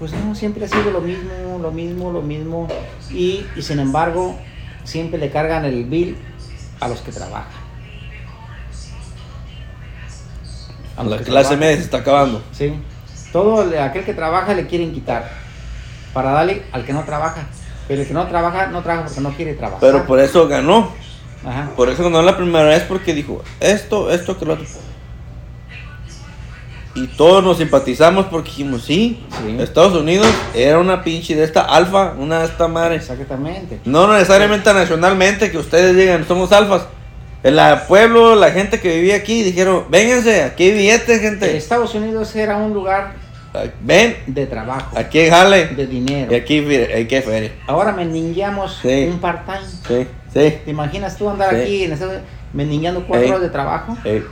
[0.00, 2.66] pues no, siempre ha sido lo mismo, lo mismo, lo mismo.
[3.10, 4.34] Y, y sin embargo,
[4.82, 6.16] siempre le cargan el bill
[6.80, 7.60] a los que trabajan.
[10.96, 12.42] A La clase media se está acabando.
[12.52, 12.72] Sí.
[13.30, 15.30] Todo el- aquel que trabaja le quieren quitar
[16.14, 17.46] para darle al que no trabaja.
[17.86, 19.80] Pero el que no trabaja, no trabaja porque no quiere trabajar.
[19.80, 20.92] Pero por eso ganó.
[21.44, 21.70] Ajá.
[21.76, 24.64] Por eso ganó la primera vez porque dijo esto, esto, que lo otro.
[27.02, 29.56] Y todos nos simpatizamos porque dijimos, sí, Sí.
[29.60, 32.96] Estados Unidos era una pinche de esta alfa, una de esta madre.
[32.96, 33.80] Exactamente.
[33.84, 36.82] No necesariamente nacionalmente que ustedes digan, somos alfas.
[37.42, 37.58] El
[37.88, 41.56] pueblo, la gente que vivía aquí dijeron, vénganse, aquí hay billetes, gente.
[41.56, 43.14] Estados Unidos era un lugar
[43.80, 45.68] Ven, de trabajo, aquí jale.
[45.68, 46.30] de dinero.
[46.32, 46.60] Y aquí
[47.08, 47.50] que feria.
[47.66, 49.08] Ahora mendiñamos Sí.
[49.10, 49.66] un part-time.
[49.88, 50.58] Sí, sí.
[50.64, 51.60] ¿Te imaginas tú andar Sí.
[51.62, 53.30] aquí en Estados Unidos mendigando cuatro Ey.
[53.30, 53.96] horas de trabajo?
[54.04, 54.22] Sí,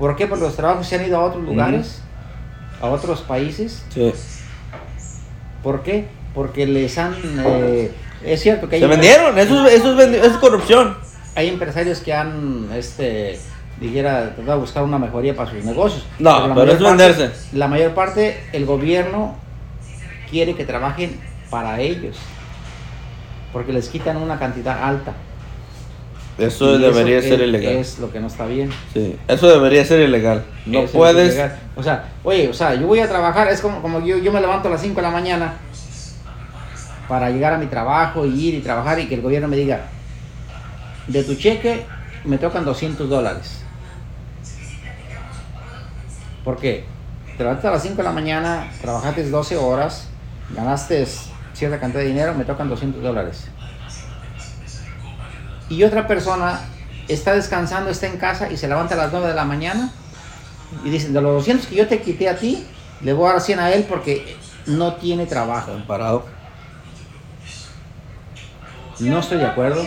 [0.00, 0.26] ¿Por qué?
[0.26, 2.00] Porque los trabajos se han ido a otros lugares,
[2.82, 3.84] a otros países.
[3.94, 4.12] sí.
[5.62, 6.06] ¿Por qué?
[6.34, 7.14] Porque les han...
[7.44, 7.92] eh,
[8.24, 10.96] es cierto que hay, Se vendieron, eso, es- eso, es, vendi- eso es corrupción.
[11.36, 13.38] hay empresarios que han, este,
[13.78, 16.06] dijera, tratado de buscar una mejoría para sus negocios.
[16.18, 17.30] No, pero es parte- venderse.
[17.56, 19.36] La mayor parte, el gobierno
[20.30, 22.16] quiere que trabajen para ellos.
[23.52, 25.12] Porque les quitan una cantidad alta.
[26.38, 27.72] Eso Y debería eso ser es- ilegal.
[27.74, 28.70] Es lo que no está bien.
[28.94, 30.42] Sí, eso debería ser ilegal.
[30.66, 31.34] No Eso es puedes.
[31.34, 31.58] ilegal.
[31.76, 34.40] O sea, oye, o sea, yo voy a trabajar, es como, como yo, yo me
[34.40, 35.54] levanto a las 5 de la mañana
[37.08, 39.80] para llegar a mi trabajo y ir y trabajar y que el gobierno me diga,
[41.08, 41.84] de tu cheque
[42.24, 43.62] me tocan 200 dólares.
[46.44, 46.84] ¿Por qué?
[47.36, 50.08] Te levantas a las 5 de la mañana, trabajaste 12 horas,
[50.54, 51.06] ganaste
[51.52, 53.46] cierta cantidad de dinero, me tocan 200 dólares.
[55.70, 56.60] Y otra persona
[57.08, 59.90] está descansando, está en casa y se levanta a las 9 de la mañana
[60.84, 62.64] y dicen, de los 200 que yo te quité a ti,
[63.00, 65.72] le voy a dar 100 a él porque no tiene trabajo.
[65.86, 66.24] Parado.
[69.00, 69.82] No estoy de acuerdo.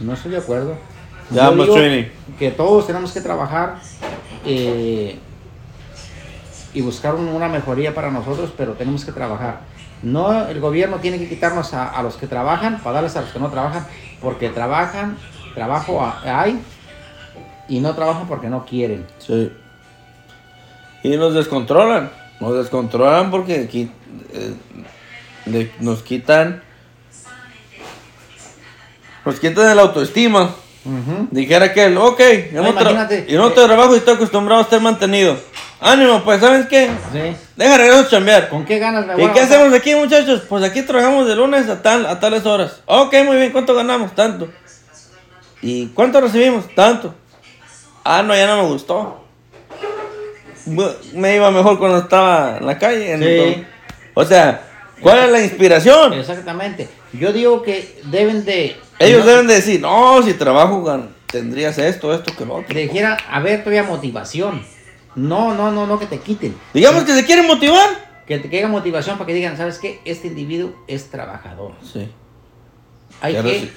[0.00, 0.76] No estoy de acuerdo.
[1.30, 1.74] Ya, Yo digo
[2.38, 3.76] que todos tenemos que trabajar
[4.44, 5.18] eh,
[6.74, 9.60] y buscar un- una mejoría para nosotros, pero tenemos que trabajar.
[10.02, 13.30] No, el gobierno tiene que quitarnos a, a los que trabajan para darles a los
[13.30, 13.86] que no trabajan,
[14.20, 15.16] porque trabajan,
[15.54, 16.60] trabajo hay
[17.68, 19.06] y no trabajan porque no quieren.
[19.18, 19.52] Sí.
[21.04, 22.10] Y nos descontrolan.
[22.40, 23.90] Nos descontrolan porque aquí
[24.32, 24.54] eh,
[25.46, 26.62] le- nos quitan.
[29.24, 30.50] Nos quitan la autoestima.
[30.84, 31.28] Ujú.
[31.30, 32.20] Dijera que él, ok,
[32.52, 32.72] yo No,
[33.28, 35.36] yo no trabajo y estoy acostumbrado a estar mantenido.
[35.80, 36.90] Ánimo, pues, ¿sabes qué?
[37.12, 37.36] Sí.
[37.56, 38.48] Deja regreso a chambear.
[38.48, 40.42] ¿Con qué ganas me voy ¿Y a qué hacemos aquí, muchachos?
[40.48, 42.80] Pues aquí trabajamos de lunes a, tal, a tales horas.
[42.86, 44.14] Ok, muy bien, ¿cuánto ganamos?
[44.14, 44.48] Tanto.
[45.60, 46.64] ¿Y cuánto recibimos?
[46.74, 47.14] Tanto.
[48.04, 49.24] Ah, no, ya no me gustó.
[51.12, 53.12] Me iba mejor cuando estaba en la calle.
[53.12, 53.36] en Sí.
[54.14, 54.22] todo.
[54.24, 54.62] O sea,
[55.00, 56.12] ¿cuál es la inspiración?
[56.14, 56.88] Exactamente.
[57.12, 58.76] Yo digo que deben de...
[58.98, 62.74] Ellos no- deben de decir, no, si trabajo gan- tendrías esto, esto, que lo otro.
[62.74, 64.64] Dijera, haber todavía motivación.
[65.14, 66.54] No, no, no, no que te quiten.
[66.72, 67.88] Digamos que se quieren motivar.
[68.26, 70.00] Que te caiga motivación para que digan, ¿sabes qué?
[70.04, 71.72] Este individuo es trabajador.
[71.82, 72.08] Sí.
[73.20, 73.34] Hay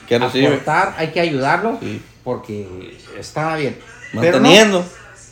[0.08, 2.02] Que aportar, hay que ayudarlo Sí.
[2.24, 3.78] porque está bien.
[4.14, 4.86] No, Manteniendo.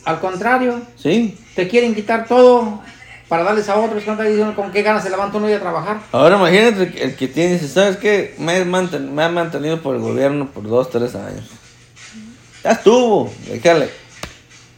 [0.04, 1.38] al contrario, Sí.
[1.54, 2.82] te quieren quitar todo
[3.28, 4.04] para darles a otros.
[4.04, 6.00] ¿Con qué- ¿Con qué ganas se levanta uno y a trabajar?
[6.12, 8.34] Ahora imagínate el que- tiene, dice, ¿sabes qué?
[8.38, 11.48] Me, manten- me han mantenido por el gobierno por dos, tres años.
[12.62, 13.88] Ya estuvo, déjale.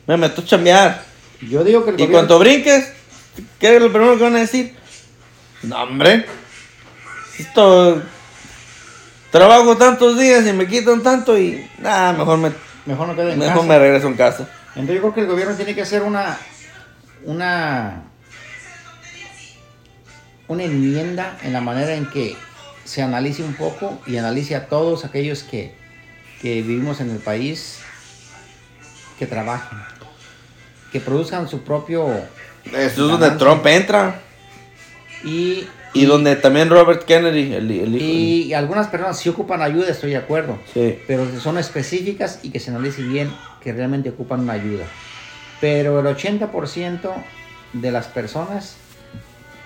[0.07, 1.03] Me meto a chambear.
[1.43, 2.93] Yo digo que el Y cuando brinques,
[3.59, 4.75] ¿qué es lo primero que van a decir?
[5.63, 6.27] No, hombre.
[7.39, 8.03] Esto...
[9.31, 11.69] Trabajo tantos días y me quitan tanto y...
[11.79, 12.53] Nada, mejor me,
[12.87, 13.67] Mejor no quede en mejor casa.
[13.67, 14.49] me regreso en casa.
[14.69, 16.39] Entonces yo creo que el gobierno tiene que hacer una
[17.25, 18.05] una
[20.49, 22.37] una enmienda en la manera en que
[22.85, 25.75] se analice un poco y analice a todos aquellos que,
[26.41, 27.81] que vivimos en el país
[29.19, 29.79] que trabajen,
[30.93, 32.09] que produzcan su propio
[32.65, 33.31] Eso es donde.
[33.33, 34.21] Trump entra.
[35.25, 38.05] y, Y donde también Robert Kennedy, el, el hijo.
[38.05, 40.99] y algunas personas sí ocupan ayuda, estoy de acuerdo, Sí.
[41.07, 44.85] pero que son específicas y que se analice bien que realmente ocupan una ayuda.
[45.61, 47.13] Pero el 80%
[47.73, 48.77] de las personas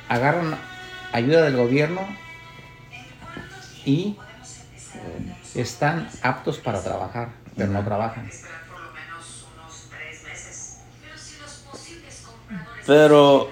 [0.09, 0.55] agarran
[1.13, 2.01] ayuda del gobierno
[3.85, 4.17] y
[5.55, 8.31] están aptos para trabajar, pero no trabajan.
[12.91, 13.49] Pero,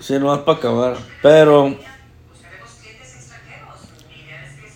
[0.00, 0.96] si no es para acabar.
[1.22, 1.78] Pero,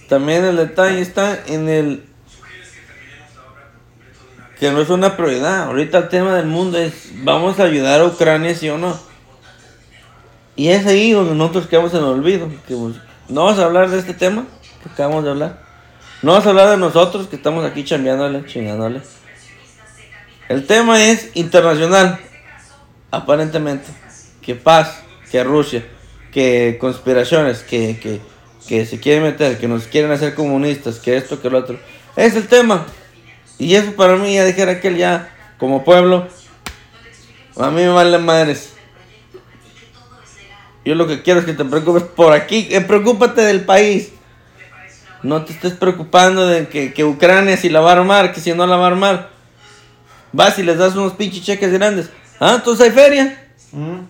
[0.08, 2.04] también el detalle está en el
[4.60, 5.64] que no es una prioridad.
[5.64, 8.96] Ahorita el tema del mundo es, vamos a ayudar a Ucrania, sí o no.
[10.54, 12.48] Y es ahí donde nosotros quedamos en el olvido.
[12.68, 12.94] Que pues,
[13.28, 14.44] no vamos a hablar de este tema
[14.80, 15.60] que acabamos de hablar.
[16.22, 19.00] No vamos a hablar de nosotros que estamos aquí chambeándole, chingándole.
[20.48, 22.20] El tema es internacional
[23.10, 23.88] aparentemente,
[24.42, 25.84] que paz, que Rusia,
[26.32, 28.20] que conspiraciones, que, que,
[28.66, 31.78] que se quieren meter, que nos quieren hacer comunistas, que esto, que lo otro.
[32.16, 32.86] Es el tema.
[33.58, 36.28] Y eso para mí, ya dijera aquel ya, como pueblo,
[37.56, 38.74] a mí me vale madres.
[40.84, 44.12] Yo lo que quiero es que te preocupes por aquí, eh, preocúpate del país.
[45.22, 48.52] No te estés preocupando de que, que Ucrania si la va a armar, que si
[48.54, 49.30] no la va a armar.
[50.32, 52.10] Vas y les das unos pinches cheques grandes.
[52.40, 53.48] Ah, entonces hay feria.
[53.72, 54.00] Mm.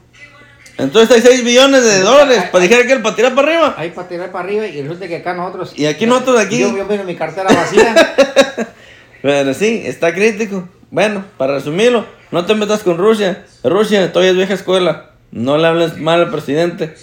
[0.78, 3.74] Entonces hay 6 billones de dólares para dijera que para tirar para arriba.
[3.76, 5.72] Ahí para tirar para arriba y resulta que acá nosotros...
[5.76, 7.94] Y aquí nosotros aquí- Yo, yo miro mi cartera vacía.
[9.22, 10.68] Pero sí, está crítico.
[10.92, 13.44] Bueno, para resumirlo, no te metas con Rusia.
[13.64, 15.10] Rusia todavía es vieja escuela.
[15.32, 16.94] No le hables mal al presidente.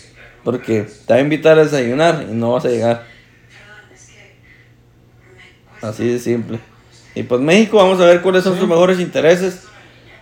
[0.45, 3.03] Porque te va a invitar a desayunar y no vas a llegar.
[5.81, 6.59] Así de simple.
[7.13, 9.63] Y pues México, vamos a ver cuáles son sus mejores intereses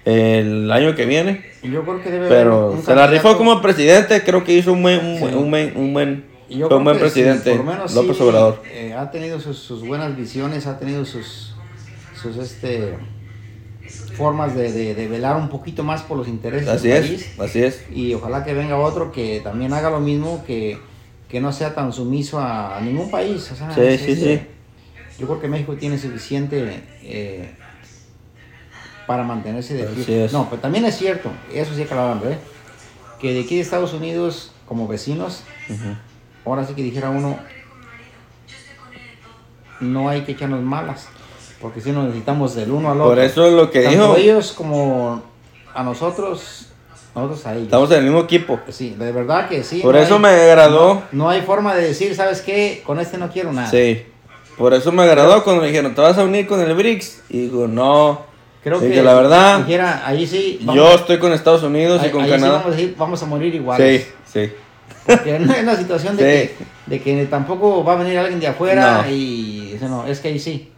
[0.05, 1.45] el año que viene.
[1.63, 4.81] yo creo que debe haber Pero se la rifó como presidente, creo que hizo un
[4.81, 5.21] buen, un, Sí.
[5.21, 8.61] buen- un buen, un buen, yo un sí, presidente, por lo menos López sí, Obrador.
[8.71, 11.55] eh, ha tenido sus, sus buenas visiones, ha tenido sus,
[12.21, 12.95] sus este,
[14.15, 17.39] formas de, de- de velar un poquito más por los intereses Así del es, país.
[17.39, 17.83] así es.
[17.93, 20.77] Y ojalá que venga otro que también haga lo mismo, que,
[21.29, 23.49] que no sea tan sumiso a, a ningún país.
[23.51, 24.39] o sea, Sí, sí, sí.
[25.19, 27.51] Yo creo que México tiene suficiente eh,
[29.07, 30.25] para mantenerse de pie.
[30.25, 30.33] es.
[30.33, 32.37] No, pero también es cierto, eso sí que hablarlo, ¿eh?
[33.19, 35.95] que de aquí de Estados Unidos, como vecinos, Ujú.
[36.45, 37.37] ahora sí que dijera uno,
[39.79, 41.07] no hay que echarnos malas,
[41.61, 43.09] porque si nos necesitamos del uno al otro.
[43.15, 44.15] Por eso es lo que Tanto dijo.
[44.17, 45.21] ellos como
[45.73, 46.67] a nosotros
[47.15, 47.65] nosotros a ellos.
[47.65, 48.59] Estamos en el mismo equipo.
[48.69, 49.81] Sí, de verdad que sí.
[49.81, 51.03] Por no eso hay- me agradó.
[51.11, 52.81] No hay forma de decir, ¿sabes qué?
[52.85, 53.69] Con este no quiero nada.
[53.69, 54.03] Sí.
[54.57, 57.21] Por eso me agradó cuando me dijeron, ¿te vas a unir con el BRICS?
[57.29, 58.21] Y digo, no.
[58.63, 60.59] Creo Sí, que, que la verdad, dijera, ahí sí.
[60.73, 62.53] Yo estoy con Estados Unidos y con ahí sí Canadá.
[62.59, 64.07] vamos, a decir, vamos a morir Sí, iguales.
[64.25, 64.51] sí.
[65.05, 66.63] Porque no es una situación de, Sí.
[66.87, 69.11] que, de que tampoco va a venir alguien de afuera No.
[69.11, 70.71] y eso no, es que ahí sí.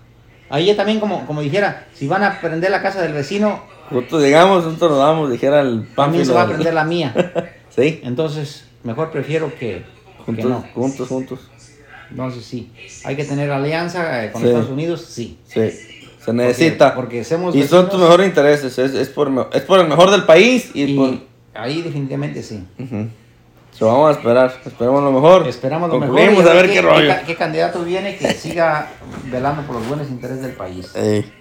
[0.50, 4.64] Ahí también como, como dijera, si van a prender la casa del vecino, Juntos llegamos,
[4.64, 7.14] juntos nos damos, dijera el también se va a prender la mía.
[7.76, 8.00] Sí.
[8.04, 10.66] Entonces, mejor prefiero que, que Juntos, no.
[10.74, 11.40] juntos, juntos.
[12.10, 12.72] Entonces sí,
[13.04, 14.48] hay que tener alianza eh, con Sí.
[14.48, 15.38] Estados Unidos, sí.
[15.46, 15.60] Sí.
[16.26, 16.96] Se necesita.
[16.96, 18.78] porque somos y son tus mejores intereses.
[18.78, 21.62] Es, es, por, es por el mejor del país y, Y por.
[21.62, 22.64] ahí definitivamente sí.
[23.72, 24.54] So, vamos a esperar.
[24.66, 25.48] Esperemos lo mejor.
[25.48, 26.20] Esperamos lo mejor.
[26.20, 27.14] Y a ver qué rollo.
[27.28, 28.90] qué candidato viene que siga
[29.26, 30.96] velando por los buenos intereses del país.
[30.96, 31.32] Ey.